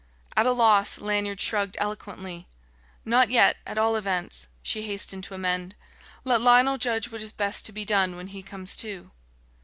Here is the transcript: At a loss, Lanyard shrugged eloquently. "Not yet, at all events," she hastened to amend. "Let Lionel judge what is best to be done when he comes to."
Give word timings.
At 0.35 0.47
a 0.47 0.51
loss, 0.51 0.97
Lanyard 0.97 1.39
shrugged 1.39 1.77
eloquently. 1.79 2.47
"Not 3.05 3.29
yet, 3.29 3.57
at 3.67 3.77
all 3.77 3.95
events," 3.95 4.47
she 4.63 4.81
hastened 4.81 5.23
to 5.25 5.35
amend. 5.35 5.75
"Let 6.23 6.41
Lionel 6.41 6.79
judge 6.79 7.11
what 7.11 7.21
is 7.21 7.31
best 7.31 7.65
to 7.67 7.71
be 7.71 7.85
done 7.85 8.15
when 8.15 8.29
he 8.29 8.41
comes 8.41 8.75
to." 8.77 9.11